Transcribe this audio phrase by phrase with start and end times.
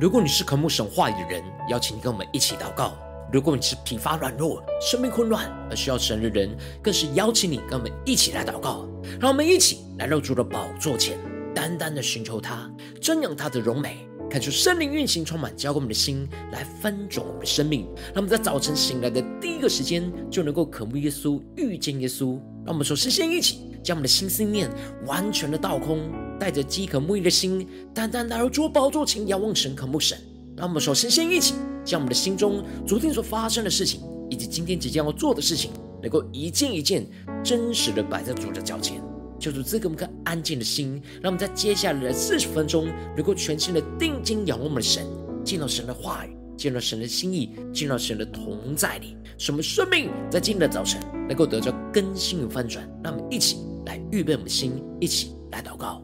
[0.00, 2.94] 如果你是渴慕神话语的人，邀请你跟我们一起祷告；
[3.32, 6.50] 如果你是疲乏软弱、生命混乱而需要神的人，
[6.82, 8.88] 更是邀请你跟我们一起来祷告。
[9.20, 11.16] 让我们一起来到主的宝座前，
[11.54, 12.68] 单单的寻求他，
[13.00, 17.86] 瞻仰他的荣美，看出圣灵运行充满，浇灌我们的心，来翻转我们的生命。
[18.06, 22.36] 让我们在早晨醒来的第一个时间，就能够渴慕耶稣、遇见耶稣。
[22.64, 24.68] 让我们首先先一起将我们的心思念
[25.06, 26.00] 完全的倒空。
[26.38, 30.18] 带着饥渴沐浴的心，单单来到主宝座前，仰望神，渴慕神。
[30.56, 31.54] 让我们首先先一起
[31.84, 37.06] 将我们的心中昨天所发生的事情，以及今天即将要做的事情，能够一件一件
[37.42, 39.02] 真实的摆在主的脚前，
[39.40, 45.04] 求主赐给我们颗安静的心，让我们在接下来的四十分钟，能够全心的定睛仰望我们的神，
[45.44, 52.88] 见到神的话语，见到神的心意，见到神的同在里，使我们生命在今天的早晨能够得到更新与翻转。
[53.02, 56.00] 让我们一起来预备我们的心，一起来祷告。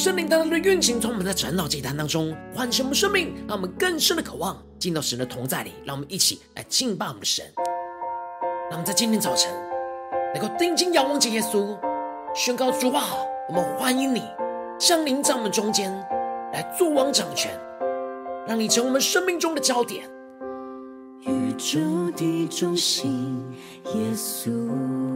[0.00, 5.72] 圣灵大大的运行，从我们的晨祷祭坛当中唤醒我们生命，让我们更深的渴望进到神的同在里。
[5.84, 7.44] 让我们一起来敬拜我们的神。
[8.70, 9.52] 让我们在今天早晨
[10.34, 11.76] 能够定睛仰望着耶稣，
[12.34, 13.08] 宣告主啊，
[13.46, 14.22] 我们欢迎你
[14.78, 15.92] 降临在我们中间，
[16.54, 17.52] 来作王掌权，
[18.48, 20.08] 让你成为我们生命中的焦点，
[21.26, 21.78] 宇宙
[22.16, 23.44] 的中心，
[23.84, 25.09] 耶稣。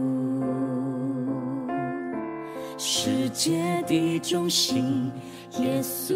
[3.35, 5.11] 界的中心，
[5.59, 6.15] 耶稣，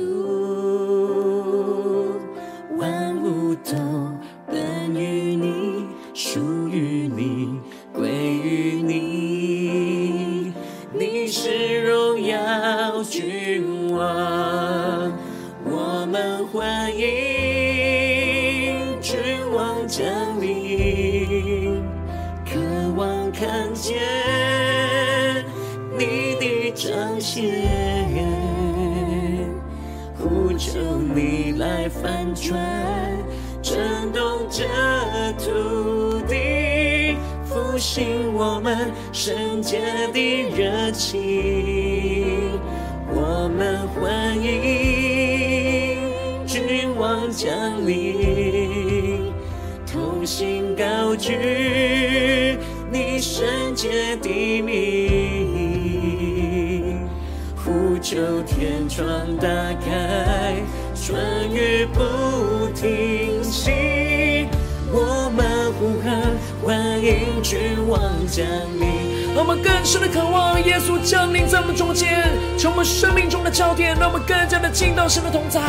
[68.40, 68.48] 降
[68.80, 69.36] 临。
[69.36, 72.28] 让我们更深的渴望耶稣降临在我们中间，
[72.58, 73.96] 成为生命中的焦点。
[74.00, 75.62] 让我们更加的进到神的同在，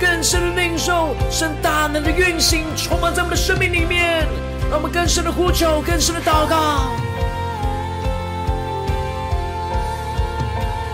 [0.00, 4.26] 更深的领受神大能的运行，充满在我们的生命里面。
[4.70, 6.92] 让我们更深的呼求，更深的祷告。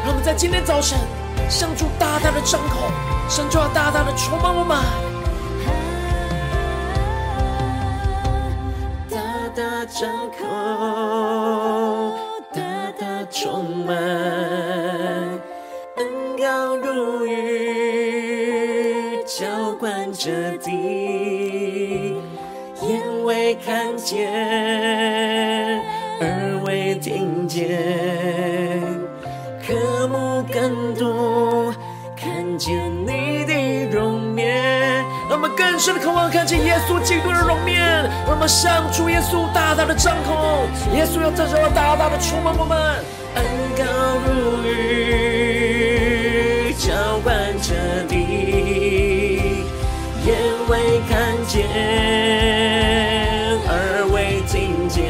[0.04, 0.98] 让我们在今天早晨，
[1.50, 2.90] 向主大大的张口，
[3.28, 4.78] 神就要大大的充满我们，
[9.86, 10.44] 张口，
[12.52, 12.60] 大
[12.98, 13.96] 大充满，
[15.96, 19.46] 恩膏如雨，浇
[19.78, 22.16] 灌着地，
[22.82, 24.28] 眼未看见，
[26.20, 27.78] 耳未听见。
[29.64, 31.45] 渴慕更多，
[35.78, 38.08] 深深的渴望，看见耶稣基督的容面。
[38.24, 42.74] 让我们向主耶稣大大的张口，耶稣要在这大大的充满我们，
[43.34, 43.44] 恩
[43.76, 43.84] 高
[44.24, 47.74] 如雨，浇灌着
[48.08, 48.16] 地，
[50.24, 50.34] 眼
[50.66, 51.68] 未看见，
[53.68, 55.04] 耳未听见，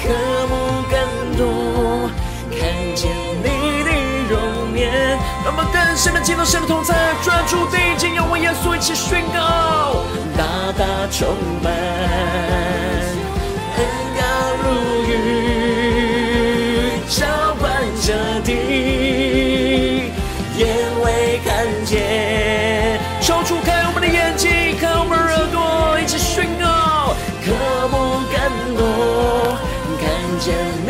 [0.00, 0.08] 渴
[0.48, 0.96] 慕更
[1.36, 2.08] 多，
[2.50, 2.56] 看
[2.96, 3.12] 见
[3.44, 3.92] 你的
[4.30, 4.32] 容
[4.72, 4.80] 面。
[5.44, 7.76] 让我们更深的敬到神的同在，专注地。
[8.54, 10.04] 所一起宣告，
[10.36, 10.44] 大
[10.78, 11.72] 大充满，
[13.76, 13.80] 恩
[14.16, 14.20] 高
[14.62, 14.64] 如
[15.04, 15.10] 雨，
[17.08, 17.24] 浇
[17.58, 17.64] 灌
[18.00, 18.06] 着
[18.44, 18.52] 地，
[20.58, 20.60] 眼
[21.02, 21.50] 未看
[21.84, 27.14] 见，抽出开我们的眼睛，开我们耳朵，一起宣告，
[27.44, 27.52] 渴
[27.88, 28.40] 慕更
[28.76, 29.56] 多，
[29.98, 30.02] 看
[30.40, 30.81] 见。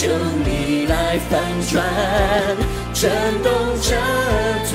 [0.00, 0.08] 求
[0.46, 1.38] 你来翻
[1.70, 1.84] 转，
[2.94, 3.10] 震
[3.42, 3.52] 动
[3.82, 3.94] 这
[4.64, 4.72] 土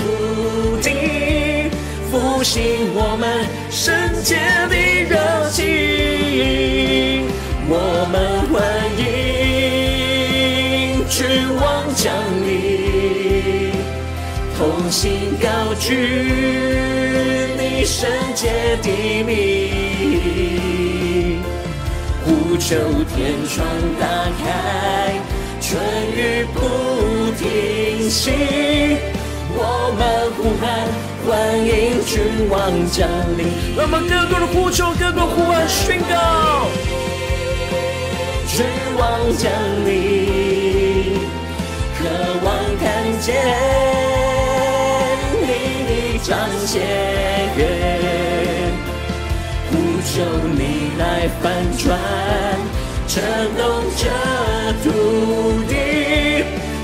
[0.83, 1.71] 地，
[2.11, 3.27] 复兴我们
[3.71, 3.91] 圣
[4.23, 4.35] 洁
[4.69, 4.75] 的
[5.09, 7.25] 热情。
[7.67, 8.15] 我们
[8.53, 8.61] 欢
[8.99, 9.03] 迎
[11.09, 11.25] 君
[11.59, 11.63] 王
[11.95, 12.13] 降
[12.45, 13.73] 临，
[14.55, 14.61] 同
[14.91, 15.89] 心高举
[17.57, 20.84] 你圣洁的名。
[22.65, 22.75] 呼求
[23.15, 23.63] 天窗
[23.99, 24.07] 打
[24.43, 25.13] 开，
[25.61, 25.79] 春
[26.15, 26.59] 雨不
[27.37, 28.31] 停息。
[29.53, 30.01] 我们
[30.35, 30.65] 呼喊，
[31.27, 31.29] 欢
[31.59, 32.57] 迎君王
[32.89, 33.07] 降
[33.37, 33.45] 临。
[33.77, 36.65] 让我们更多的呼求，更多呼喊宣告，
[38.47, 38.65] 君
[38.97, 39.51] 王降
[39.85, 41.19] 临，
[41.99, 42.09] 渴
[42.43, 42.47] 望
[42.81, 42.83] 看
[43.21, 43.29] 见
[45.39, 45.45] 你
[45.85, 46.81] 的彰显。
[50.07, 50.21] 求
[50.55, 51.43] 你来翻
[51.77, 51.99] 转，
[53.07, 53.21] 震
[53.57, 53.63] 动
[53.97, 54.03] 这
[54.83, 54.85] 土
[55.67, 55.73] 地，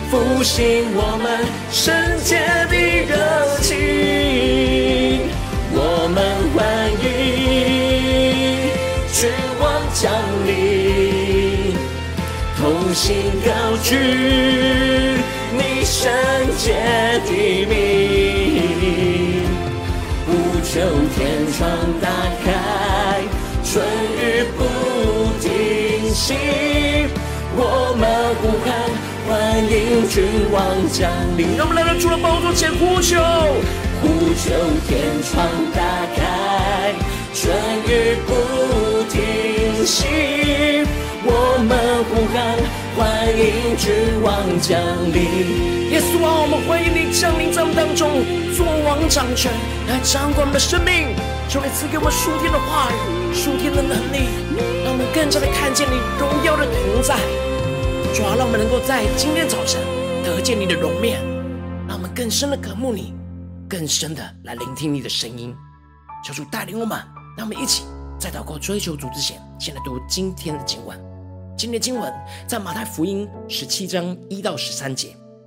[0.09, 0.59] 复兴
[0.93, 1.25] 我们
[1.71, 1.93] 圣
[2.23, 2.29] 洁
[2.69, 2.73] 的
[3.07, 3.13] 热
[3.61, 3.69] 情。
[5.73, 5.77] 我
[6.13, 6.17] 们
[6.53, 6.59] 欢
[7.01, 7.03] 迎
[9.13, 9.19] 君
[9.61, 9.63] 王
[9.93, 10.11] 降
[10.45, 10.49] 临，
[12.57, 12.61] 同
[12.93, 13.49] 心高
[13.81, 13.89] 举
[15.53, 16.11] 你圣
[16.57, 16.63] 洁
[17.25, 17.31] 的
[17.65, 17.71] 名，
[20.27, 20.29] 呼
[20.61, 20.71] 求
[21.15, 21.19] 天
[21.57, 21.59] 窗
[27.55, 28.09] 我们
[28.41, 28.69] 呼喊，
[29.27, 31.57] 欢迎君王降临。
[31.57, 33.19] 让我们来到主的宝座前呼求，
[34.01, 34.51] 呼求
[34.87, 35.81] 天窗打
[36.15, 36.93] 开，
[37.33, 37.53] 春
[37.87, 40.85] 雨不停息，
[41.23, 41.71] 我们
[42.09, 42.55] 呼喊，
[42.95, 42.99] 欢
[43.37, 44.79] 迎君王降
[45.13, 45.91] 临。
[45.91, 48.23] 耶稣啊，我们欢迎你降临在我们当中，
[48.55, 49.51] 作王掌权，
[49.89, 51.13] 来掌管我们的生命。
[51.51, 54.23] 求你赐给我们属天的话语，属天的能力，
[54.85, 57.19] 让我们更加的看见你荣耀的同在。
[58.15, 59.81] 主啊，让我们能够在今天早晨
[60.23, 61.21] 得见你的容面，
[61.89, 63.13] 让我们更深的渴慕你，
[63.67, 65.53] 更深的来聆听你的声音。
[66.23, 66.97] 求主带领我们，
[67.35, 67.83] 让我们一起
[68.17, 70.97] 在祷告追求主之前，先来读今天的经文。
[71.57, 72.13] 今天的经文
[72.47, 75.17] 在马太福音十七章一到十三节。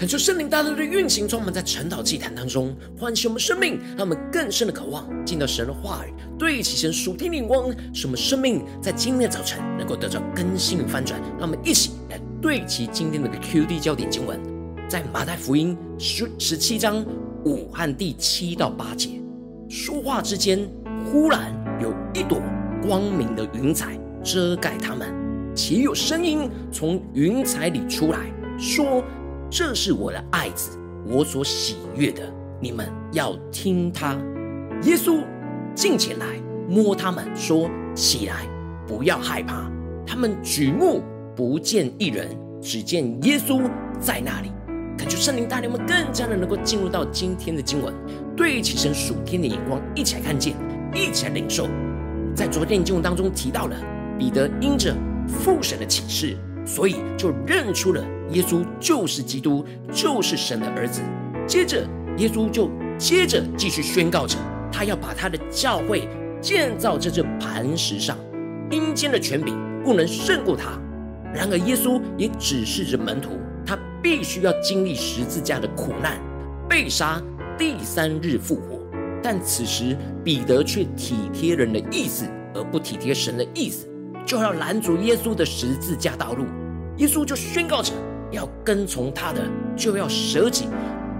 [0.00, 11.20] 恳求圣灵大大的运行，充满在晨祷祭坛当中，唤醒我们生命，让我们更深的渴望进到神的话语，对齐神属天的光，使我们生命在今天的早晨能够得到更新与翻转。
[11.38, 14.40] 让我们一起来对齐今天的 QD 焦点经文，
[14.88, 17.04] 在马太福音十十七章
[17.44, 19.20] 五和第七到八节。
[19.68, 20.66] 说话之间，
[21.12, 22.40] 忽然有一朵
[22.80, 25.14] 光明的云彩遮盖他们，
[25.54, 29.04] 且有声音从云彩里出来说。
[29.50, 32.22] 这是我的爱子，我所喜悦的，
[32.60, 34.16] 你们要听他。
[34.84, 35.24] 耶稣
[35.74, 36.24] 近前来
[36.68, 38.46] 摸他们，说：“起来，
[38.86, 39.68] 不要害怕。”
[40.06, 41.02] 他们举目
[41.34, 42.28] 不见一人，
[42.62, 44.52] 只见耶稣在那里。
[44.96, 47.92] 恳求圣灵带领我们更加的能够进入到今天的经文，
[48.36, 50.54] 对起神属天的眼光，一起来看见，
[50.94, 51.66] 一起来领受。
[52.36, 53.76] 在昨天的经文当中提到了
[54.16, 54.94] 彼得因着
[55.26, 56.36] 父神的启示。
[56.66, 61.00] 所以就认出了耶稣就是基督，就是神的儿子。
[61.46, 64.36] 接着，耶稣就接着继续宣告着，
[64.70, 66.08] 他要把他的教会
[66.40, 68.16] 建造在这磐石上，
[68.70, 70.78] 阴间的权柄不能胜过他。
[71.34, 73.30] 然而，耶稣也指示着门徒，
[73.64, 76.18] 他必须要经历十字架的苦难，
[76.68, 77.22] 被杀，
[77.58, 78.80] 第三日复活。
[79.22, 83.86] 但此时，彼得却体贴人的意思，而不体贴神的意思，
[84.24, 86.46] 就要拦阻耶稣的十字架道路。
[86.96, 87.92] 耶稣就宣告着，
[88.30, 89.42] 要跟从他的，
[89.76, 90.66] 就要舍己，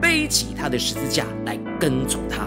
[0.01, 2.47] 背起他的十字架来跟从他。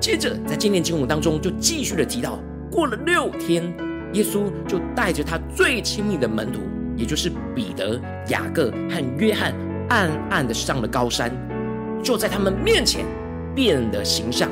[0.00, 2.38] 接着，在今天经文当中，就继续的提到，
[2.70, 3.64] 过了六天，
[4.12, 6.60] 耶稣就带着他最亲密的门徒，
[6.96, 9.54] 也就是彼得、雅各和约翰，
[9.88, 11.30] 暗暗的上了高山，
[12.02, 13.04] 就在他们面前
[13.54, 14.50] 变了形象，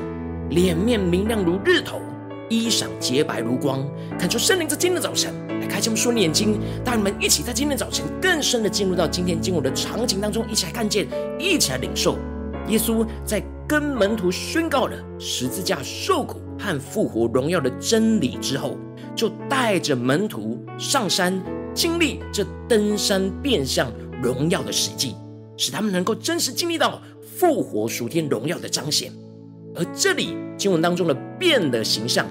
[0.50, 2.00] 脸面明亮如日头，
[2.48, 3.86] 衣裳洁白如光。
[4.18, 5.34] 看出圣灵在今天的早晨。
[5.66, 11.06] 开启我们属灵眼睛，带你们一起在今天早晨更深的进入到今天经文的场景当中，一起来看见，
[11.38, 12.18] 一起来领受。
[12.68, 18.76] 耶稣在跟门徒宣告了十字架受苦和复活荣耀的真理之后，
[19.16, 21.42] 就带着门徒上山，
[21.74, 23.90] 经历这登山变相
[24.22, 25.16] 荣耀的实际，
[25.56, 29.10] 使他们能够真实经历到复活属天荣耀的彰显。
[29.74, 32.26] 而这里经文当中的变的形象，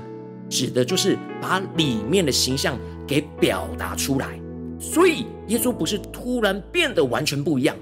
[0.48, 2.78] 指的就是把里面的形象。
[3.12, 4.40] 给表达出来，
[4.80, 7.76] 所以耶稣不是突然变得完全不一样，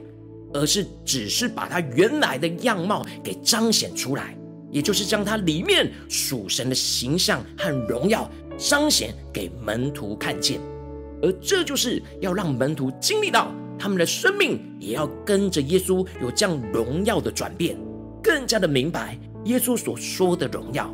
[0.55, 4.36] 而是只是把他原来的样貌给彰显出来，
[4.71, 10.59] 也就是将他里面属神的形象和荣耀彰显给门徒看见，
[11.21, 17.77] 而这就是要让门徒经历到他们的生命也要跟着耶稣有这样荣耀的转变，
[18.24, 20.91] 更加的明白耶稣所说的荣耀。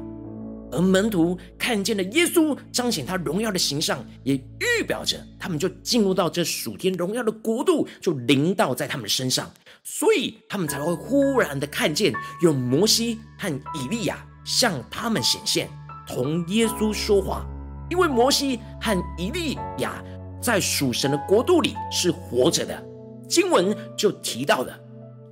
[0.75, 9.49] 而门徒看见了耶稣彰显他荣耀的形象，也预表着他们就进入到这属天荣耀的国度，就临到在他们身上，
[9.83, 15.69] 所以他们才会忽然的看见有摩西和以利亚向他们显现，
[16.07, 17.47] 同耶稣说话。
[17.89, 20.03] 因为摩西和以利亚
[20.41, 22.83] 在属神的国度里是活着的，
[23.29, 24.77] 经文就提到了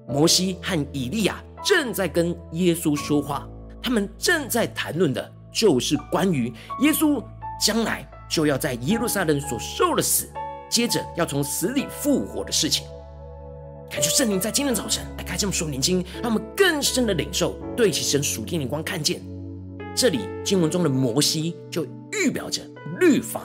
[0.07, 3.49] 摩西和以利亚正在跟耶稣说话。
[3.83, 7.21] 他们正在谈论的就是关于耶稣
[7.63, 10.27] 将来就要在耶路撒冷所受的死，
[10.69, 12.87] 接着要从死里复活的事情。
[13.91, 19.21] 感谢圣灵在今天早晨来开这么说年轻，让我们更深的领受，对其神属天的光，看见
[19.93, 22.63] 这里经文中的摩西就预表着
[22.99, 23.43] 律法，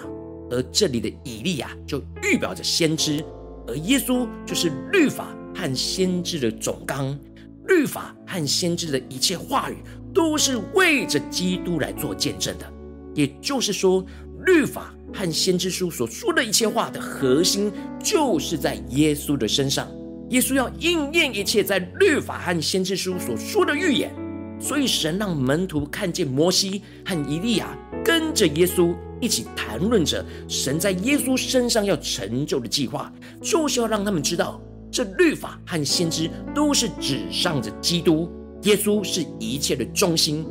[0.51, 3.23] 而这里的以利亚就预表着先知，
[3.67, 7.19] 而耶稣就是律法和先知的总纲。
[7.67, 9.77] 律法和先知的一切话语，
[10.13, 12.73] 都是为着基督来做见证的。
[13.15, 14.05] 也就是说，
[14.47, 17.73] 律法和先知书所说的一切话的核心，
[18.03, 19.89] 就是在耶稣的身上。
[20.31, 24.15] 耶稣要应验一切在律法和先知书所说的预言。
[24.61, 34.61] 所以，神让门徒看见摩西和以利亚跟着耶稣一起谈论着神在耶稣身上要成就的计划，就是要让他们知道。
[34.91, 38.29] 这律法和先知都是指向着基督，
[38.63, 40.47] 耶稣是一切的中心。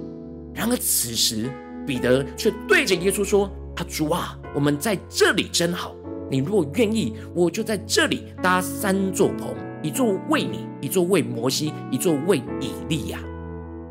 [0.54, 1.50] 然而此时，
[1.86, 5.96] 彼得却对着耶稣说：“阿，主啊，我们在这里真好。
[6.30, 13.20] 你若愿意，我就在这里搭三座棚，一座为你，一座为摩西，一座为以利亚。”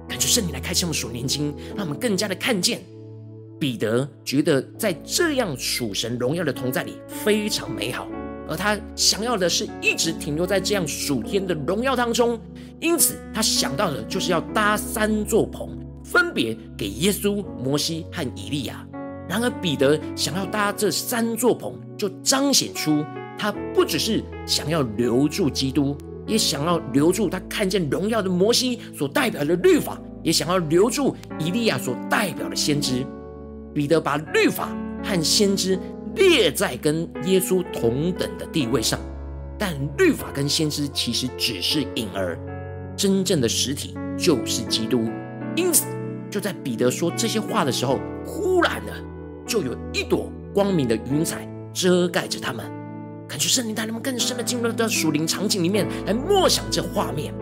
[0.08, 2.80] 感谢圣灵来开启我们属灵经，让我们更加的看见。
[3.58, 8.06] 彼得觉得在这样属神荣耀的同在里非常美好。
[8.48, 12.38] 而他想要的是一直停留在这样属天的荣耀当中，
[12.80, 18.86] 因此他想到的就是要搭三座棚，分别给耶稣、摩西和以利亚。
[19.28, 23.04] 然而彼得想要搭这三座棚，就彰显出
[23.36, 33.04] 他不只是想要留住基督，也想要留住他看见荣耀的摩西所代表的律法，也想要留住以利亚所代表的先知。
[33.74, 34.68] 彼得把律法
[35.02, 35.78] 和先知
[36.16, 38.98] 列在跟耶稣同等的地位上，
[39.58, 42.38] 但律法跟先知其实只是影儿，
[42.96, 45.08] 真正的实体就是基督。
[45.54, 45.86] 因此，
[46.30, 48.92] 就在彼得说这些话的时候，忽然呢，
[49.46, 52.64] 就有一朵光明的云彩遮盖着他们。
[53.28, 57.34] 感觉圣灵带他们更深的进入到属灵场景里面来默想这画面。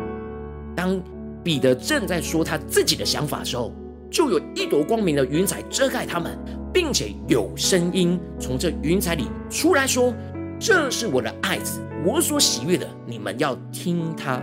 [0.75, 1.01] 当
[1.43, 3.73] 彼得正在说他自己的想法的时候，
[4.11, 6.39] 就有一朵光明的云彩遮盖他们，
[6.75, 10.13] 并且有声音从这云彩里出来说
[10.59, 14.43] ：“这是我的爱子，我所喜悦的，你们要听他。”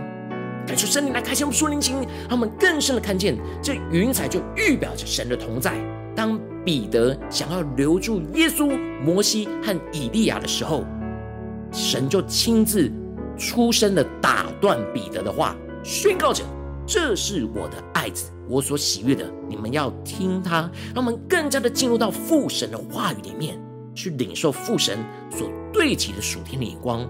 [0.66, 5.74] 感受圣灵来开启我们属灵经，让他们更深的看见这云彩就预表着神的同在。
[6.16, 10.84] 当彼得想要留住耶稣、摩西和以利亚的时候，
[11.70, 12.90] 神就亲自
[13.36, 16.42] 出声的打断彼得的话，宣告着
[16.86, 23.58] ：“这是我的爱子。”我所喜悦的，你们要听他，让我们更加的进入到父神的话语里面，
[23.94, 24.98] 去领受父神
[25.30, 27.08] 所对齐的属天的眼光。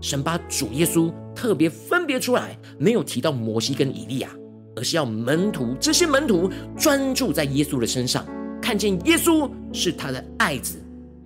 [0.00, 4.28] 神把主耶稣特别分别出来，没有提到摩西跟以利亚，
[4.76, 8.26] 而是要门徒这些门徒专注在耶稣的身上，
[8.60, 10.76] 看见耶稣是他的爱子，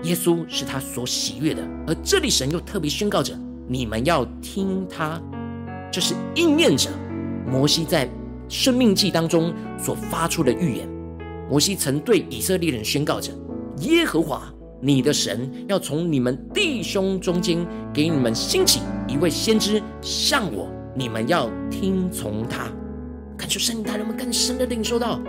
[0.05, 1.63] 耶稣是他所喜悦的。
[1.87, 5.21] 而这里神又特别宣告着：你们要听他，
[5.91, 6.91] 这是应验着
[7.45, 8.09] 摩西在。
[8.49, 10.89] 生命记当中所发出的预言，
[11.51, 13.33] 摩西曾对以色列人宣告着
[13.81, 22.67] ：“耶和华你的神要从你们弟兄中间给你们兴起一位先知，像我，你们要听从他。”
[23.37, 25.21] 感谢圣灵带人们更深的领受到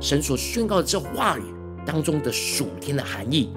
[0.00, 1.42] 神所宣告的这话语
[1.86, 3.50] 当中的属天的含义。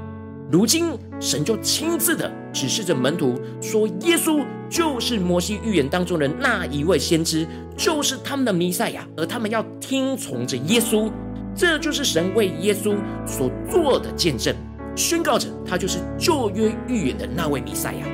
[0.49, 11.11] 如今，神就亲自的指示着门徒说：“耶稣就是摩西预言当中的那一位先知，就是他们的弥赛亚，而他们要听从着耶稣。
[11.53, 14.55] 这就是神为耶稣所做的见证，
[14.95, 18.05] 宣告着他就是旧约预言的那位弥赛亚。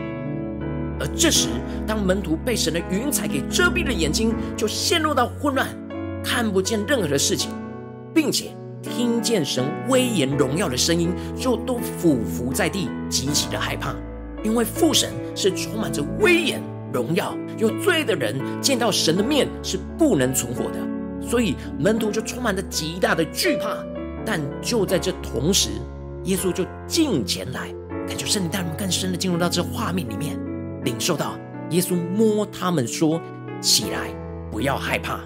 [1.00, 1.50] 而这时，
[1.86, 5.68] 当门徒被神的云彩给遮蔽了眼睛，就陷入到混乱，
[6.24, 7.52] 看不见任何的事情，
[8.12, 8.48] 并且。”
[8.84, 13.96] 听见神威严荣耀的声音，就都俯伏在地，极其的害怕，
[14.44, 20.78] 因为父神是充满着威严荣耀，有罪的人见到神的面是不能存活的，
[21.28, 23.78] 所以门徒就充满着极大的惧怕。
[24.26, 25.70] 但就在这同时，
[26.26, 27.74] 耶稣就近前来，
[28.08, 30.38] 感觉圣灵带我们更深的进入到这画面里面，
[30.84, 31.38] 领受到
[31.72, 33.20] 耶稣摸他们说
[33.60, 34.14] ：“起来，
[34.52, 35.20] 不要害怕。”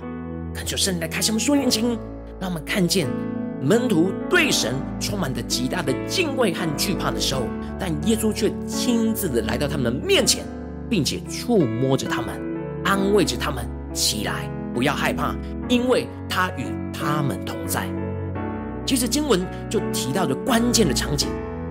[0.55, 1.97] 恳求圣灵来开什么说眼睛，
[2.39, 3.07] 让我们看见。
[3.67, 7.41] 门徒对神充满着极大的敬畏和惧怕的时候，
[7.77, 10.45] 但耶稣却亲自的来到他们的面前，
[10.89, 12.29] 并且触摸着他们，
[12.85, 15.35] 安慰着他们：“起来，不要害怕，
[15.67, 17.89] 因为他与他们同在。”
[18.87, 21.27] 接着经文就提到着关键的场景，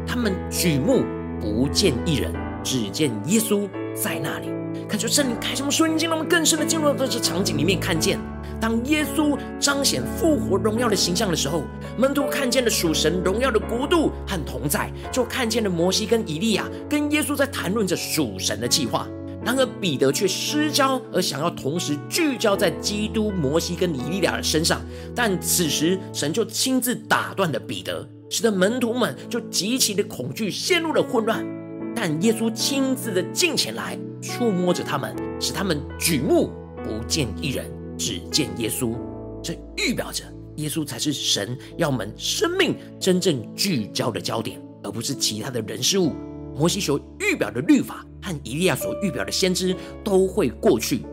[0.07, 1.03] 他们举目
[1.41, 2.31] 不见一人，
[2.63, 4.51] 只见耶稣在那里。
[4.87, 8.19] 看出圣灵开什么瞬间，让我们更深的进入到这场景里面，看见
[8.61, 11.63] 当耶稣彰显复活荣耀的形象的时候，
[11.99, 19.07] 门徒看见了属神荣耀的国度和同在，就看见了摩西跟以利亚跟耶稣在谈论着属神的计划。
[19.45, 24.81] 然而彼得却失焦，而想要同时聚焦在基督、摩西跟以利亚的身上。
[25.15, 31.47] 但此时神就亲自打断了彼得，使得门徒们就极其的恐惧，陷入了混乱。
[31.95, 33.99] 但耶稣亲自的近前来。
[34.23, 36.51] 触摸着他们，使他们举目
[36.83, 38.95] 不见一人，只见耶稣。
[39.43, 40.25] 这预表着
[40.57, 46.13] 耶稣才是神要我们生命真正聚焦的焦点，而不是其他的人事物。
[46.55, 51.05] 摩西所预表的律法和以利亚所预表的先知都会过去，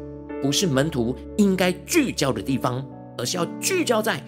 [0.42, 2.86] 不是门徒应该聚焦的地方，
[3.18, 4.24] 而是要聚焦在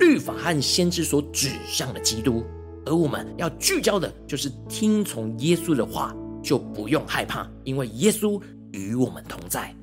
[0.00, 2.44] 律法和先知所指向的基督。
[2.84, 6.14] 而我们要聚焦的，就是听从耶稣的话。
[6.42, 8.40] 就不用害怕，因为耶稣
[8.70, 9.74] 与我们同在。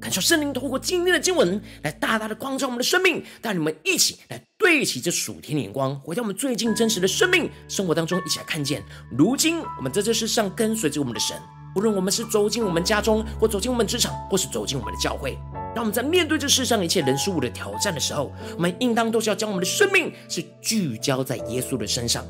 [0.00, 8.82] 感受圣灵透过今天的经文来大大的光照我们的生命，带你们一起来对齐这属天的眼光，回到我们最近真实的生命生活当中，一起来看见。
[9.10, 11.36] 如今我们在这世上跟随着我们的神，
[11.74, 15.36] 无论我们是走进我们家中，或走进我们职场，或是走进我们的教会，
[15.74, 22.24] 当我们在面对这世上一切人事物的挑战的时候，我们应当都是要将我们的生命是聚焦在耶稣的身上。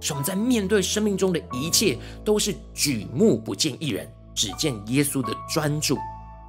[0.00, 5.96] 使我们在面对生命中的一切，都是举目不见一人，只见耶稣的专注。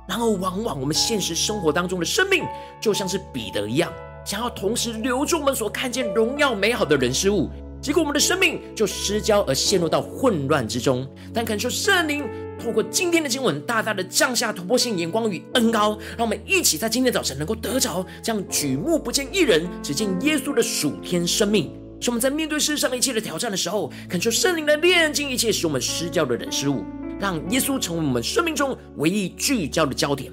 [0.07, 2.43] 然后，往往我们现实生活当中的生命，
[2.81, 3.91] 就像是彼得一样，
[4.25, 7.49] 想要同时留住我们所看见荣耀美好的人事物，
[7.81, 11.07] 结果我们的生命就失焦而陷入到混乱之中。
[11.33, 12.27] 但恳求圣灵
[12.61, 21.71] 透过今天的经文，大大的降下突破性眼光与恩膏，让我们一起在今天早晨能够得着这样举目不见一人，只见耶稣的属天生命。
[22.01, 26.83] 使我们在面对世上一切的挑战的时候，恳求圣灵来炼净一切使我们失焦的人事物，
[27.23, 30.29] 让耶稣成为我们生命中唯一聚焦的焦点。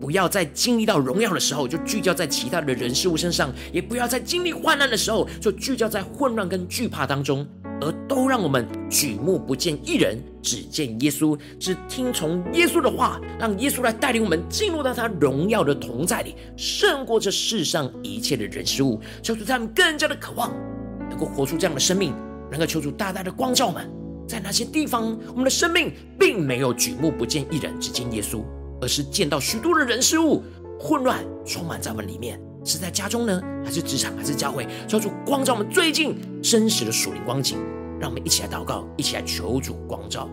[0.00, 7.46] 不要在经历到荣耀的时候就聚焦在其他的人事物身上，也不要在经历患难的时候就聚焦在混乱跟惧怕当中，
[7.80, 20.52] 而都让我们举目不见一人，只见耶稣，只听从耶稣的话，让耶稣来带领我们进入到他荣耀的同在里，胜过这世上一切的人事物，求主他们更加的渴望。
[21.08, 22.12] 能够活出这样的生命，
[22.50, 23.88] 能够求主大大的光照们，
[24.26, 28.42] 在哪些地方我们的生命并没有举目不见一人，只见耶稣，
[28.80, 30.42] 而是见到许多的人事物
[30.78, 34.66] 混乱充满在我们里面，是在家中呢，还是职场，还是教会？
[34.88, 37.58] 求主光照我们最近真实的属灵光景，
[38.00, 40.28] 让我们一起来祷告，一起来求主光照。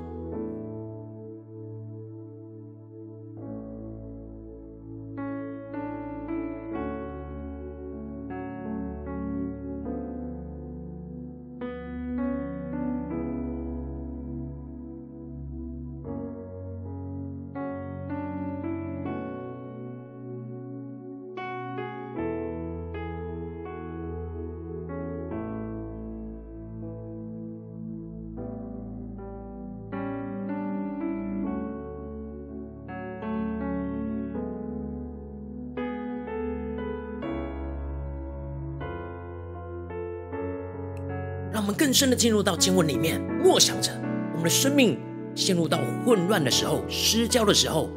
[41.64, 43.90] 我们更深的进入到经文里面，默想着
[44.34, 45.00] 我们的生命
[45.34, 47.90] 陷入到混乱的时候、失焦的时候，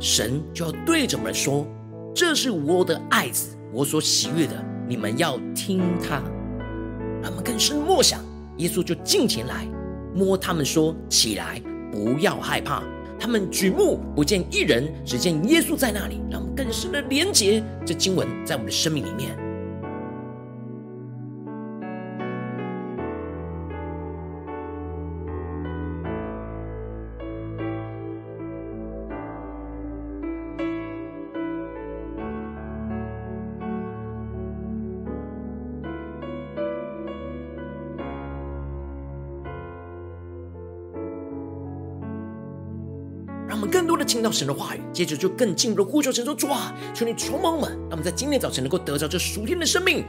[0.00, 1.64] 神就要对着我们说
[2.12, 6.20] ：“这是我的爱子，我所喜悦的，你们要听他。”
[7.22, 8.20] 让我们更深默想，
[8.56, 9.64] 耶稣就近前来
[10.12, 12.82] 摸他们说：“起来，不要害怕。”
[13.20, 16.20] 他们举目不见一人，只见耶稣在那里。
[16.28, 19.45] 让我们更深的连接这经文在我们的生命里面。
[44.26, 50.04] 到神的话语，接着就更进一步的呼求神说：“主啊，求你充满我们，让我们在今天早晨能够得着这属天的生命，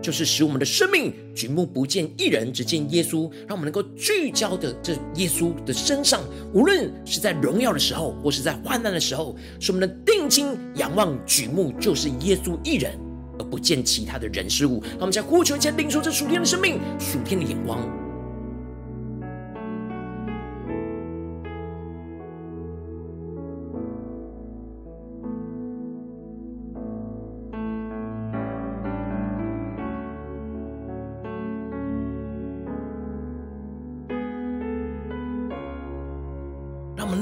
[0.00, 3.30] 就是使我们的生命举目不见一人，只见耶稣。
[3.46, 6.22] 让我们能够聚焦的这耶稣的身上，
[6.54, 12.98] 无论是在荣耀的时候，或是在患难的时候，使我们的定睛仰望举目就是耶稣一人，
[13.38, 14.82] 而不见其他的人事物。
[14.92, 17.86] 让我们在呼求一下，领受这属天的生命，属天的眼光。”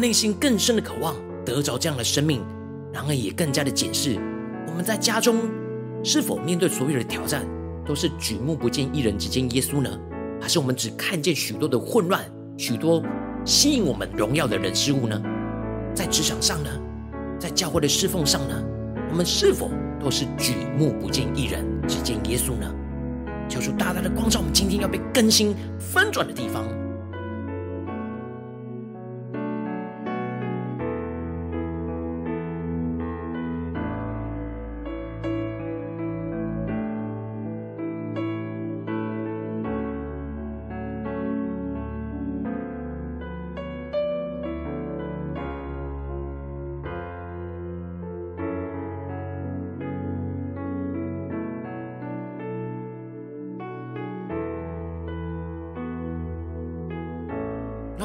[0.07, 2.41] 内心更深的渴望得着这样的生命，
[2.93, 4.17] 然而也更加的检视
[4.69, 5.41] 我们在家中
[6.05, 7.45] 是否面对所有的挑战
[7.85, 9.91] 都是举目不见一人，只见耶稣呢？
[10.41, 12.25] 还是我们只看见许多的混乱，
[12.57, 13.03] 许多
[13.45, 15.21] 吸引我们荣耀的人事物呢？
[15.93, 16.71] 在职场上呢？
[17.37, 18.63] 在教会的侍奉上呢？
[19.11, 22.73] 我们是否都是举目不见一人，只见耶稣呢？
[23.49, 26.65] 求主大大的光照我们今天要被更新翻转的地方。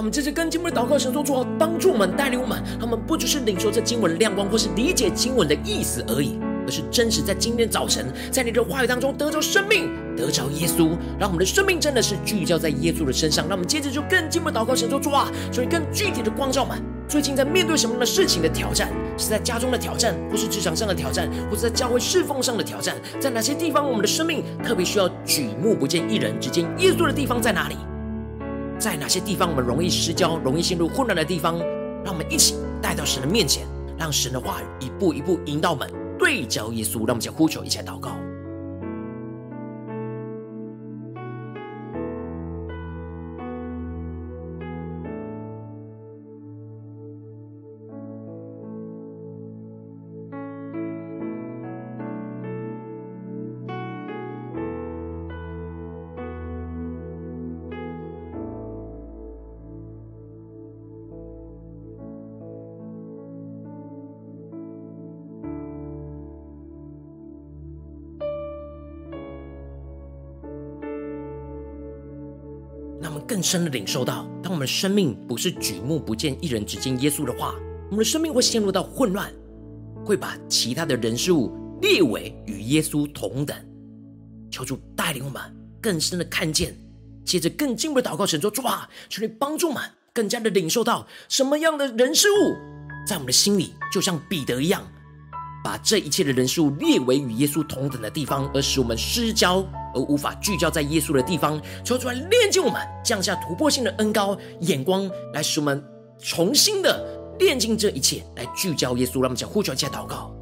[0.02, 13.48] 我们这次跟经文的祷告，神说主啊，帮助我们，带领我们，他们不只是领受这经文的亮光，或是理解经文的意思而已，而是真实在今天早晨，在你的话语当中得着生命，得着耶稣，让我们的生命真的是聚焦在耶稣的身上。
[13.48, 18.90] 让我们接着就更进一步祷告，神说主啊，所以更具体的光照们，最近在面对什么样的事情的挑战？
[19.20, 22.96] 是在家中的挑战，或是职场上的挑战，或是在教会侍奉上的挑战？
[23.20, 27.76] 在哪些地方我们的生命特别需要举目不见一人，只见耶稣的地方在哪里？
[28.82, 31.60] 在哪些地方我们容易失焦、容易陷入混乱的地方，
[32.04, 37.06] 让我们一起带到神的面前，让神的话语一步一步引导我们对焦耶稣。
[37.06, 38.18] 让我们一起呼求，一起祷告。
[73.02, 77.56] 让我们更深的领受到，当我们的生命不是举目不见一人，只见耶稣的话，
[77.90, 79.34] 我们的生命会陷入到混乱，
[80.06, 83.58] 会把其他的人事物列为与耶稣同等。
[84.52, 85.42] 求主带领我们
[85.82, 86.78] 更深的看见，
[87.26, 89.82] 接着更进一步的祷告，神说：主啊，求你帮助我们
[90.14, 92.56] 更加的领受到什么样的人事物，
[93.08, 94.86] 在我们的心里，就像彼得一样，
[95.64, 99.66] 把这一切的人事物列为与耶稣同等的地方，而使我们失焦。
[99.94, 105.84] 而无法聚焦在耶稣的地方，求主来炼净我们，降下突破性的恩高眼光，来使我们
[106.20, 107.06] 重新的
[107.40, 109.16] 炼净这一切，来聚焦耶稣。
[109.16, 110.34] 让我们讲呼求，加祷告。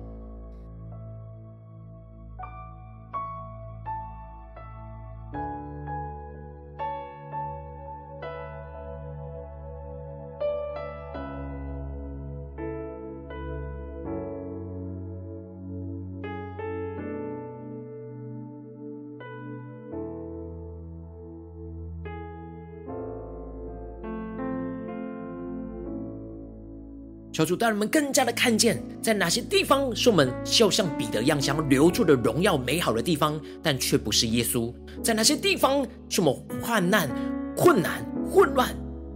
[27.40, 37.10] 求主带人们更加的看见，在哪些地方是我们就像彼得一样想要留住的荣耀美好的地方，但却不是耶稣；在哪些地方是我们患难、
[37.56, 38.68] 困难、混乱、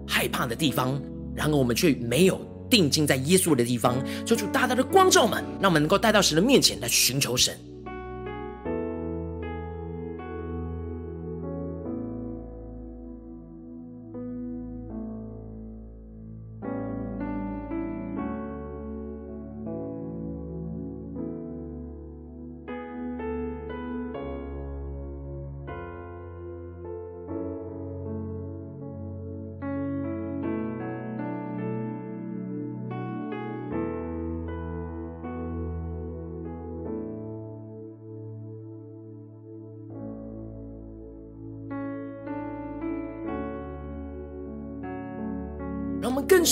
[0.08, 0.98] 害怕的地方，
[1.36, 3.98] 然而我们却没有定睛在耶稣的地方。
[4.26, 7.54] 求主大大的光照们，让我们能够带到神的面前来寻求神。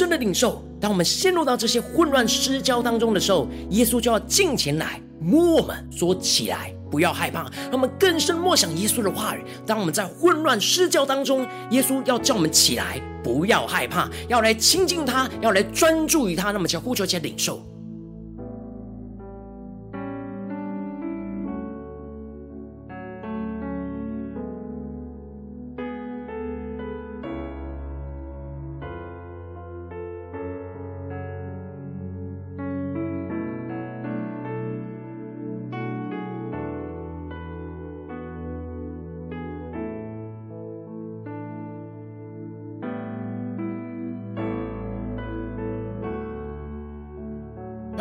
[0.02, 7.44] 真的领受，当我们陷入到这些混乱失焦当中的时候，耶稣就要近前来摸我们，说起来，不要害怕。
[7.66, 9.44] 让我们更深默想耶稣的话语。
[9.64, 16.50] 当我们在混乱失焦当中，耶稣要叫我们起来，不要害怕，要来亲近他，要来专注于他。
[16.50, 17.64] 那么，就呼求起来领受。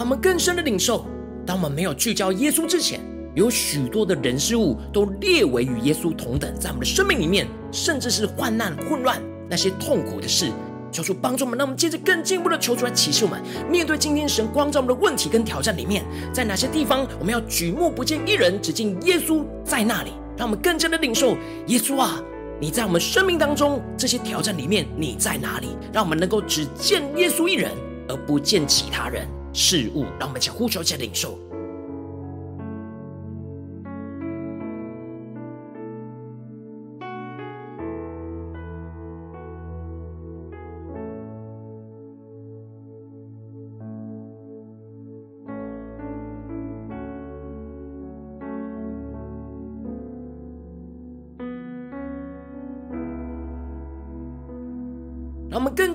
[0.00, 1.04] 让我们更深的领受，
[1.44, 2.98] 当我们没有聚焦耶稣之前，
[3.34, 10.50] 有许多的人事物都列为与耶稣同等，在我们的生命里面，甚至是患难、混乱那些痛苦的事，
[10.90, 11.58] 求主帮助我们。
[11.58, 20.12] 让我们接着更进一步的求主来启示我们，面对今天神光照我们的问题跟挑战里面，在哪些地方我们要举目不见一人，只见耶稣在那里。
[20.34, 21.36] 让我们更加的领受
[21.66, 22.18] 耶稣啊，
[22.58, 25.76] 你在我们生命当中这些挑战里面，你在哪里？
[25.92, 27.70] 让我们能够只见耶稣一人，
[28.08, 29.28] 而不见其他人。
[29.52, 31.38] 事物，让我们一起呼求，一起领受。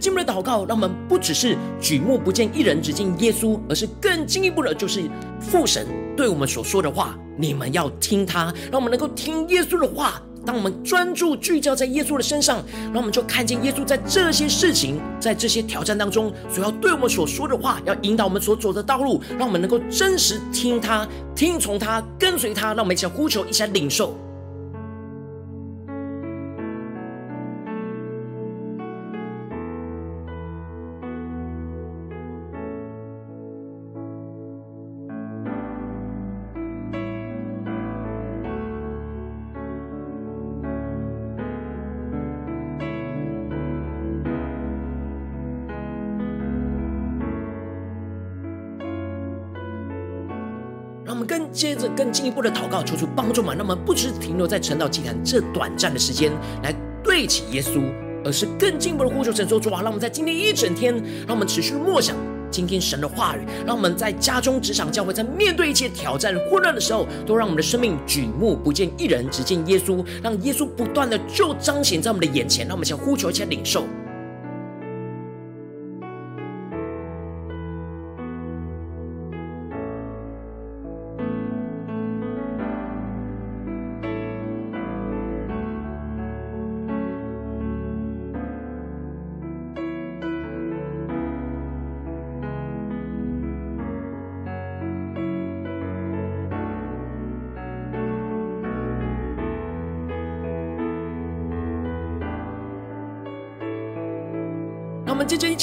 [0.05, 10.21] 进一步的祷告，让我们不只是举目不见一人，只见耶稣，而是更进一步的，就是父神对我们所说的话，你们要听他，让我们能够听耶稣的话。
[10.45, 12.63] 当我们专注聚焦在耶稣的身上，
[12.93, 22.75] 让我们就看见耶稣在这些事情，在这些挑战当中，所要对我们所说的话，要引导我们所走的道路，让我们能够真实听他，听从他，跟随他。
[22.75, 24.15] 让我们一起呼求，一起领受。
[51.95, 53.57] 更进一步的祷告，求主帮助我们。
[53.57, 56.31] 让我们不只是停留在晨祷祭坛这短暂的时间
[56.61, 57.81] 来对齐耶稣，
[58.23, 60.93] 而是更进一步的呼求神说主啊，让我们在今天一整天，
[61.25, 62.15] 让我们持续默想
[62.51, 72.67] 今天神的话语，让我们在家中、职场、教会，在面对一切挑战、混乱的时候，都让我们的生命举目不见一人，只见耶稣，让耶稣不断的就彰显在我们的眼前。
[72.67, 73.83] 让我们先呼求，一起领受。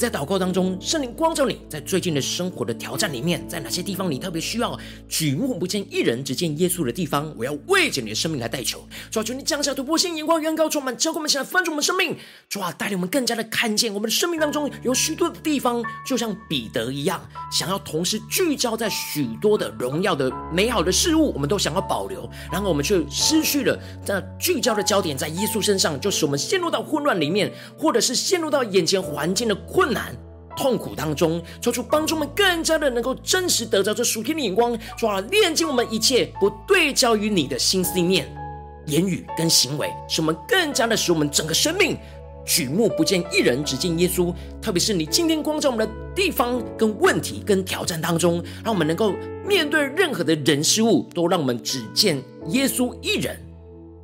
[0.00, 4.74] 在祷告当中，圣灵光照你在最近的生活的挑战里面，在哪些地方你特别需要
[5.10, 8.82] 举目不见一人，只见耶稣的地方，我要为着你的生命来代求。
[9.10, 12.16] 主啊，求你降下突破性眼光，远高充满，教灌我们起来翻转我们生命。
[12.48, 17.20] 主啊，带领我们更加的看见我们的生命当中有许多的地方，就像彼得一样，
[17.52, 29.50] 想要同时聚焦在许多的荣耀的美好的事物，我们都想要保留，然后我们却失去了那聚焦的焦点在耶稣身上，就使我们陷入到混乱里面，或者是陷入到眼前环境。
[29.50, 30.14] 的困难、
[30.56, 38.26] 痛苦当中，求主帮助我们更加的能够真实得着这属天的眼光，主啊，炼净我们一切不对焦于你的心思念、
[38.86, 41.96] 言语跟行为，使我们更加的使我们整个生命
[42.44, 44.34] 举目不见一人，只见耶稣。
[44.60, 49.14] 特别是你今天光照我们的地方、跟问题、跟挑战当中，让我们能够
[49.46, 53.38] 面对任何的人事物，都让我们只见耶稣一人。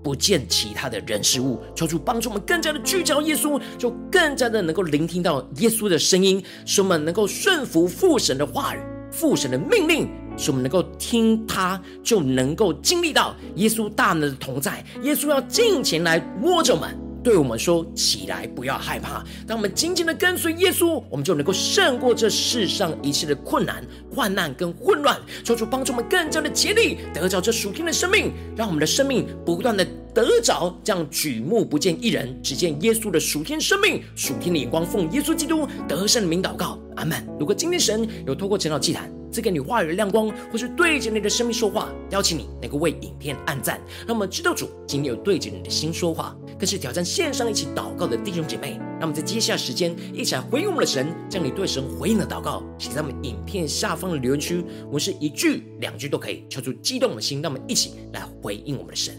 [0.07, 8.79] 不见其他的人事物，求主帮助我们更加的聚焦耶稣，就更加的能够聆听到耶稣的声音，使我们能够顺服父神的话语、
[9.11, 14.85] 父神的命令，使我们能够听他，就能够经历到耶稣大能的同在。
[15.03, 17.06] 耶稣要进前来摸着我们。
[17.27, 19.25] 对我们说：“起来，不要害怕。
[19.49, 25.21] 当我们紧紧的跟随耶稣，我们就能够胜过这世上一切的困难、患难跟混乱。
[25.43, 34.87] 求主帮助我们更加的竭力，得着这属天的生命，让我们的生命不断的得着这样举目不见一人，只见耶稣的属天生命、属天的眼光。
[34.87, 37.27] 奉耶稣基督得胜的名祷告，阿门。
[37.39, 48.79] 如果今天神有透过晨祷祭坛，赐给你话语的亮光，或是对着你的生命说话，邀请你能够为影片按赞，让我们知道主今天有对着你的心说话，更是挑战线上一起祷告的弟兄姐妹。
[48.99, 59.15] 让我们在接下来时间一起来回应我们的神，将你对神回应的祷告写在我们影片下方的留言区，我是一句两句都可以，敲出激动的心，让我们一起来回应我们的神。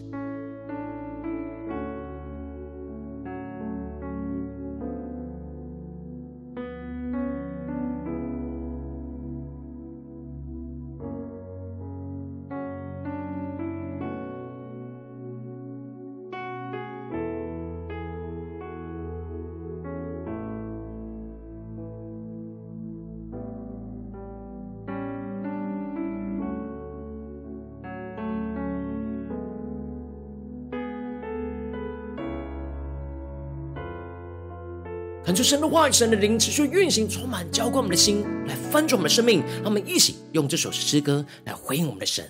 [35.28, 39.44] 恳求神的话语、神的灵持续运行，充满浇灌我们的心，来翻转我们的生命。
[39.58, 42.26] 让我们一起用这首诗歌来回应我们的神，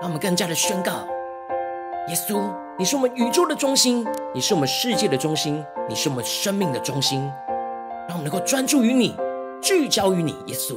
[0.00, 0.90] 让我们更加的宣告：
[2.08, 7.20] 耶稣，你是我们宇宙的中心，你是我们世界的中心，你是我们生命的中心。
[8.08, 9.14] 让我们能够专注于你，
[9.62, 10.74] 聚焦于你，耶稣。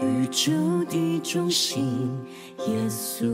[0.00, 0.50] 宇宙
[0.86, 2.10] 的中心，
[2.66, 3.28] 耶稣。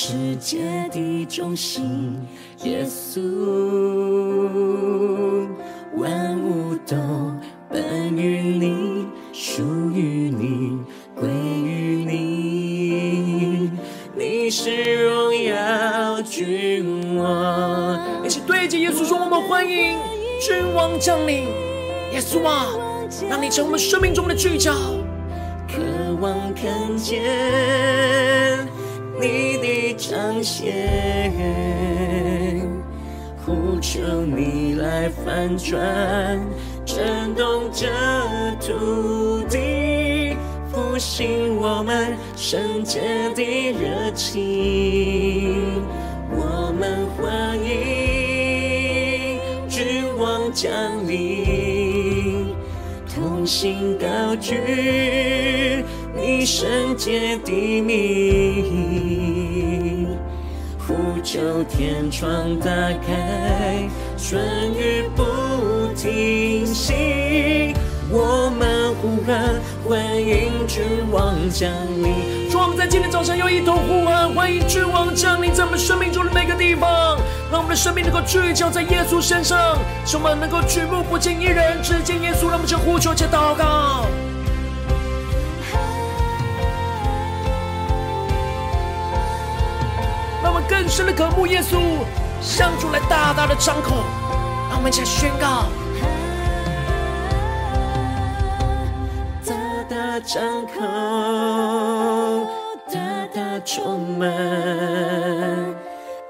[0.00, 2.16] 世界的中心，
[2.62, 3.20] 耶稣，
[5.96, 6.96] 万物都
[7.68, 10.78] 本于你，属于你，
[11.16, 13.72] 归于你。
[14.16, 19.98] 你是荣耀君王，一起对着耶稣说：“我们欢迎
[20.40, 21.48] 君王降临。”
[22.14, 22.68] 耶稣啊，
[23.28, 24.72] 让你成为我们生命中的聚焦，
[25.66, 25.82] 渴
[26.20, 27.20] 望看见
[29.98, 30.64] 彰显，
[33.44, 36.40] 呼求你来翻转，
[36.86, 37.88] 震动这
[38.60, 40.36] 土地，
[40.70, 43.00] 复兴我们圣洁
[43.34, 45.82] 的热情，
[46.30, 49.84] 我们欢迎君
[50.16, 50.70] 王降
[51.08, 52.54] 临，
[53.12, 55.84] 同心高举
[56.16, 59.37] 你圣洁的名，
[61.30, 62.70] 求天窗打
[63.06, 65.22] 开，春雨不
[65.94, 67.74] 停息。
[68.10, 71.70] 我们呼喊，欢迎君王降
[72.02, 72.48] 临。
[72.50, 77.18] 主，我们在今天早上又一同呼喊，欢迎君王降临在我们生命中的每个地方，
[77.52, 79.76] 让我们的生命能够聚焦在耶稣身上，
[80.06, 82.48] 使我们能够举目不见一人，只见耶稣。
[82.48, 84.06] 让我们就呼求且祷告，
[90.68, 91.78] 更深的渴慕耶稣，
[92.40, 94.04] 向主来大大的张口，
[94.68, 95.66] 让我们一起来宣告。
[100.26, 100.80] 张口，
[102.92, 102.98] 大
[103.32, 104.28] 大充满，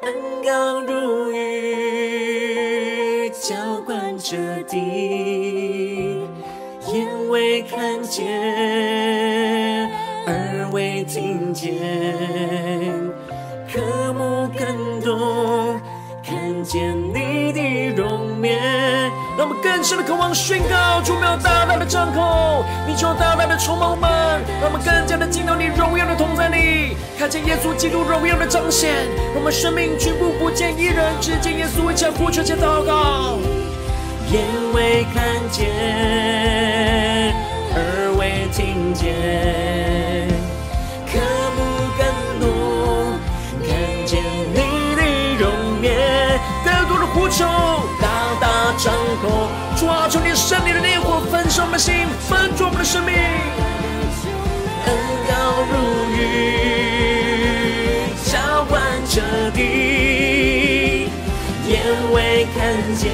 [0.02, 0.12] 恩
[0.44, 6.20] 膏如雨，浇灌这地，
[6.92, 9.88] 眼未看见，
[10.26, 11.72] 耳未听见，
[19.88, 24.10] 深的渴望宣告，主，没有大大的张口，你就大大的充满我们，
[24.60, 28.92] 让我们更加的进到你荣耀的同在里，看见耶稣基督荣耀的彰显，
[29.32, 33.38] 让我们生命全部不见一人，只见耶稣，一切呼求，且祷告。
[34.30, 35.64] 眼未看见，
[37.72, 39.16] 耳未听见，
[41.10, 41.18] 渴
[41.56, 41.64] 慕
[41.96, 42.04] 更
[42.40, 43.16] 多，
[43.66, 43.72] 看
[44.04, 44.22] 见
[44.52, 44.60] 你
[44.96, 45.02] 的
[45.38, 47.46] 容颜，更多的呼求。
[48.78, 53.12] 掌口，抓住，你圣灵的烈火焚烧我们的心，翻转我们的生命。
[54.86, 54.94] 恩
[55.26, 55.32] 膏
[55.68, 55.74] 如
[56.14, 56.16] 雨，
[58.24, 59.20] 浇灌这
[59.50, 61.10] 地，
[61.66, 62.56] 眼未看
[62.94, 63.10] 见，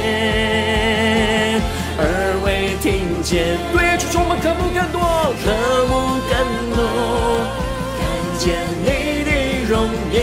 [1.97, 2.05] 耳
[2.45, 3.57] 未听见。
[3.73, 5.01] 对，主，我们渴慕更多，
[5.43, 5.45] 渴
[5.89, 6.33] 慕更
[6.77, 6.79] 多，
[7.97, 8.05] 看
[8.39, 8.45] 见
[8.85, 9.31] 你的
[9.67, 9.73] 容
[10.13, 10.15] 颜。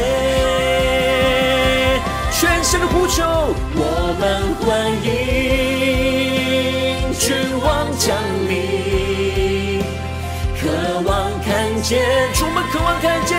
[2.32, 3.56] 全身的呼求，
[4.22, 4.70] 们欢
[5.04, 5.10] 迎
[7.18, 8.16] 君王降
[8.48, 9.82] 临，
[10.62, 10.70] 渴
[11.04, 12.00] 望看见，
[12.36, 13.36] 主，门渴望看见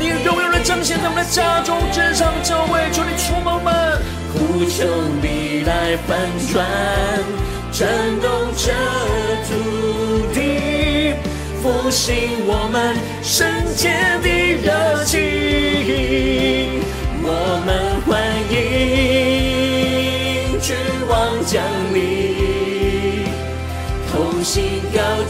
[0.00, 4.00] 你荣耀的彰显在我们的家中、职场、教会，求你出门我们，
[4.32, 4.86] 呼求
[5.20, 6.18] 你来翻
[6.50, 6.64] 转，
[7.70, 7.86] 震
[8.22, 8.72] 动这
[9.44, 9.52] 土
[10.32, 11.12] 地，
[11.62, 13.46] 复兴我们圣
[13.76, 13.90] 洁
[14.22, 14.26] 的
[14.62, 15.20] 热情。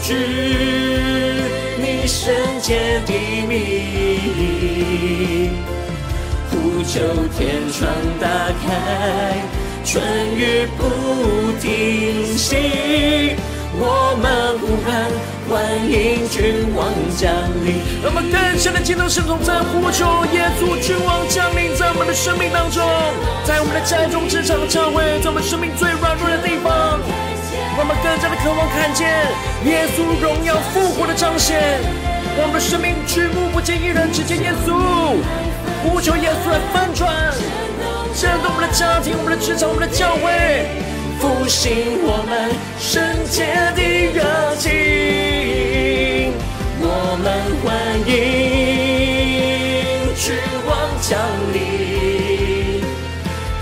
[0.05, 0.13] 高举
[1.79, 2.31] 你圣
[2.61, 3.13] 洁的
[3.47, 5.49] 名，
[6.51, 6.99] 呼求
[7.35, 7.89] 天窗
[8.21, 8.27] 打
[8.63, 8.67] 开，
[9.83, 10.03] 春
[10.35, 10.83] 雨不
[11.59, 12.55] 停息。
[13.77, 15.09] 我们呼喊，
[15.49, 15.53] 欢
[15.89, 16.85] 迎君王
[17.17, 17.33] 降
[17.65, 17.81] 临。
[18.03, 22.85] 让我们更深的进入圣所，在呼求耶稣君王降临在我们的生命当中，
[23.43, 26.99] 在我们的家中、职场、教会，在我们生命最软弱的地方，
[27.77, 29.07] 我们更加的渴望看见
[29.65, 31.79] 耶稣荣耀复活的彰显。
[32.37, 34.73] 我们的生命举目不见一人，只见耶稣。
[35.83, 37.31] 呼求耶稣来翻转，
[38.15, 40.67] 震动我们的家庭、我们的职场、我们的教会。
[41.17, 43.81] 复兴我们圣洁的
[44.11, 44.19] 热
[44.57, 46.33] 情，
[46.81, 47.25] 我们
[47.63, 47.65] 欢
[48.05, 48.13] 迎
[50.13, 50.35] 君
[50.67, 51.17] 王降
[51.53, 52.83] 临，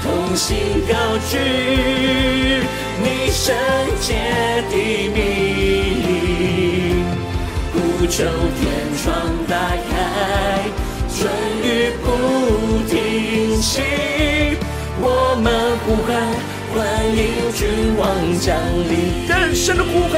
[0.01, 0.93] 同心高
[1.29, 2.62] 举
[3.43, 3.53] 圣
[3.99, 4.13] 洁
[4.71, 4.75] 的
[5.09, 5.19] 名，
[7.73, 7.75] 呼
[8.07, 8.63] 求天
[9.03, 9.11] 窗
[9.49, 9.53] 打
[9.89, 9.91] 开，
[11.09, 11.19] 春
[11.61, 12.07] 雨不
[12.87, 13.81] 停息，
[15.01, 15.51] 我们
[15.83, 16.15] 呼喊。
[16.73, 16.79] 欢
[17.17, 17.19] 迎
[17.51, 17.59] 君
[17.97, 18.01] 王
[18.39, 18.55] 降
[18.87, 20.17] 临，更深的呼喊，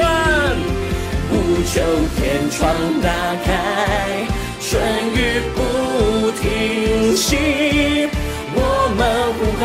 [1.28, 1.34] 呼
[1.66, 1.82] 求
[2.14, 2.62] 天窗
[3.02, 3.10] 打
[3.44, 3.50] 开，
[4.60, 4.70] 春
[5.12, 5.58] 雨不
[6.30, 6.44] 停
[7.16, 8.08] 息。
[8.54, 8.60] 我
[8.96, 9.02] 们
[9.34, 9.64] 呼喊，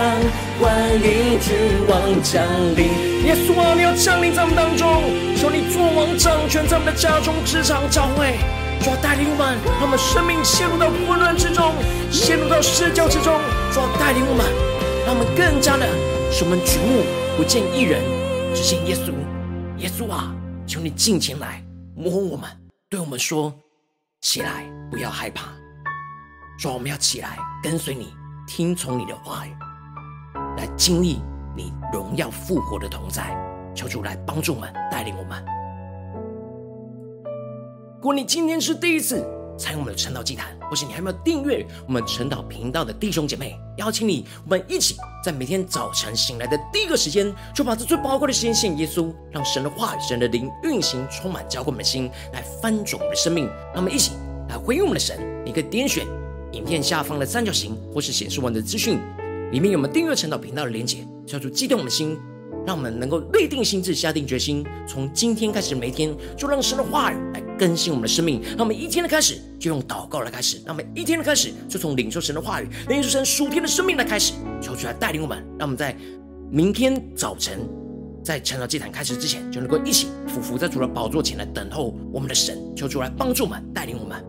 [0.62, 1.58] 欢迎君
[1.88, 2.46] 王降
[2.78, 3.26] 临。
[3.26, 5.02] 耶稣啊，你要降临在我们当中，
[5.36, 8.38] 求你作王掌权在我们的家中、职场、教会，
[8.80, 11.74] 主要带领我们，让我们生命陷入到混乱之中，
[12.12, 13.42] 陷入到失焦之中，
[13.74, 14.46] 主要带领我们，
[15.04, 15.88] 让我们更加的。
[16.32, 17.02] 使我们举目
[17.36, 18.00] 不见一人，
[18.54, 19.12] 只见耶稣。
[19.80, 20.32] 耶稣啊，
[20.68, 22.48] 求你近前来摸我们，
[22.88, 23.52] 对我们说：
[24.22, 25.46] 起来，不要害怕。
[26.60, 28.14] 说我们要起来，跟随你，
[28.46, 29.50] 听从你的话语，
[30.58, 31.22] 来经历
[31.56, 33.36] 你荣耀复活的同在。
[33.74, 35.42] 求主来帮助我们，带领我们。
[37.96, 39.26] 如果你今天是第一次
[39.58, 53.46] 参与我们的晨祷祭坛，或是你还没有订阅我们晨祷频道的弟兄姐妹，邀请你，我们一起在每天早晨醒来的第一个时间，就把这最宝贵的时间献耶稣，让神的话语、神的灵运行，充满浇灌我们的心，来翻转我们的生命。
[53.74, 54.12] 让我们一起
[54.50, 55.18] 来回应我们的神。
[55.46, 56.06] 你可以点选
[56.52, 59.00] 影片下方的三角形，或是显示完的资讯，
[59.52, 62.18] 里面有我们订阅晨祷频道的连结，叫做激动我们的心。
[62.64, 68.40] 让我们能够立定心志，下定决心，从今天开始，每天就让神的话语来更新我们的生命。
[68.50, 74.34] 让我们一天的开始就用祷告来开始，让我们一天的开始就从领受神的话语、领受神属天的生命来开始。
[74.62, 75.98] 求主来带领我们，让我们在
[76.52, 77.68] 明天早晨
[78.24, 82.60] 在晨祷祭坛开始之前，就能够一起俯伏在主的宝座前来等候我们的神。
[82.76, 84.24] 求主来帮助我们，带领我们。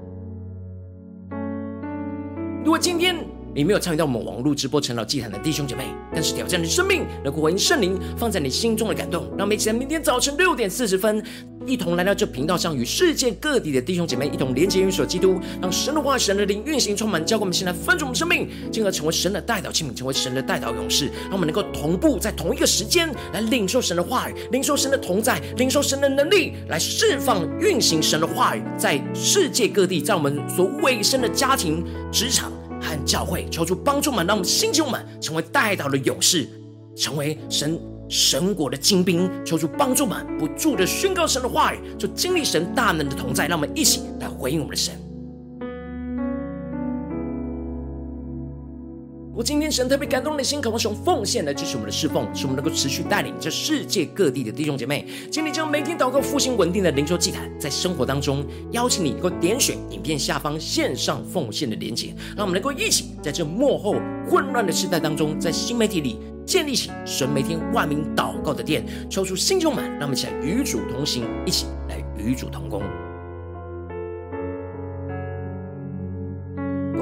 [2.64, 3.14] 如果今天，
[3.54, 5.84] 你没有参与到我们网络直播晨祷祭坛的弟兄姐妹，
[6.14, 11.22] 但是挑战你生命，能够回应圣灵放在你心中的感动，让我们一起在明天早晨六点四十分，
[11.66, 32.50] 一同来到这频道上，与世界各地的弟兄姐妹一同连接、运手基督，让神的话、神的灵运行充满，教灌我们现在分足我们生命，进而成为神的代祷器皿，成为神的代祷勇士，让我们能够同步在同一个时间来领受神的话语，领受神的同在，领受神的能力，来释放、运行神的话语，在世界各地，在我们所委身的家庭、职场。
[32.82, 36.48] 和教会求主帮助们，让我们兴起我们成为代祷的勇士，
[36.96, 39.30] 成为神神国的精兵。
[39.44, 43.46] 求主帮助们不住的宣告神的话语，就经历神大能的同在。
[43.46, 44.94] 让我们一起来回应我们的神。
[49.34, 63.94] 我今天神特别感动的心，渴望用奉献来支持我们的侍奉，使我们能够持续带领这世界各地的弟兄姐妹，请你将每天祷告复兴稳定的灵修祭坛，在生活当中邀请你能够点选影片下方线上奉献的连结，让我们能够一起在这幕后
[64.28, 72.82] 混乱的时代当中，在新媒体里建立起神每天万名祷告的殿，抽出新旧满，让我们一起来与主同行，一起来与主同工。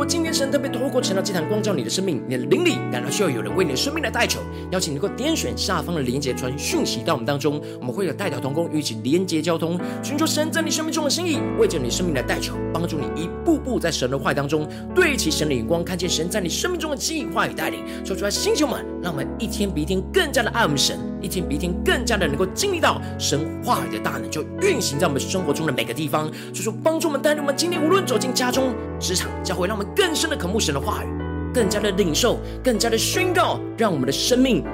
[0.00, 4.40] 果今天神特别透过晨祷祭坛光照你的生命，你的灵里感到需要有人为你的生命来代求，
[4.70, 17.84] 邀请你能够点选下方的连结传讯息到我们当中，我们会有代表同工与其连结交通，寻求神在你生命中的心意，为着你生命来代求，帮助你一步步在神的话语当中对齐神的眼光，看见神在你生命中的计划与带领。
[18.02, 26.30] 说出来，星球们，让我们一天比一天更加的爱我们神，一天比一天更加的能够经历到神话语的大能，就运行在我们生活中的每个地方。
[26.54, 29.89] 说帮助我们带领我们今天无论走进家中、职场、教会，让我们。
[29.94, 31.08] 更深的渴慕神的话语，
[31.52, 34.64] 更加的领受，更加的宣告，让我们的生命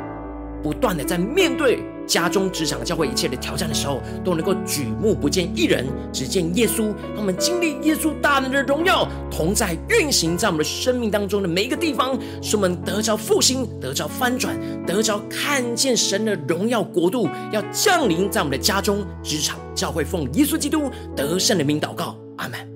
[0.62, 6.84] 不断的在面对家中、职场、教会一切的挑战的时候，都能够举目不见一人，只见耶稣。
[7.14, 14.56] 让我们经历耶稣大能的荣耀同在运行在我们的生命当中的每一个地方，使我们得着复兴，得着翻转，
[14.86, 22.75] 得着看见神的荣耀国度要降临在我们的家中、职场、教会，奉耶稣基督得胜的名祷告，阿门。